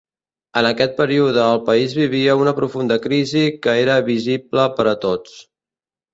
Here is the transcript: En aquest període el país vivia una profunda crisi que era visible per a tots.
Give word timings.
En 0.59 0.67
aquest 0.69 0.95
període 1.01 1.43
el 1.47 1.61
país 1.67 1.93
vivia 1.97 2.37
una 2.45 2.55
profunda 2.61 2.99
crisi 3.05 3.45
que 3.67 3.77
era 3.83 4.01
visible 4.09 4.67
per 4.81 4.89
a 4.95 4.97
tots. 5.07 5.39